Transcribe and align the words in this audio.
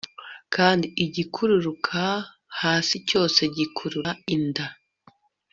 kandi 0.55 0.87
igikururuka 1.05 2.01
hasi 2.59 2.95
cyose 3.09 3.41
gikurura 3.55 4.11
inda 4.35 4.65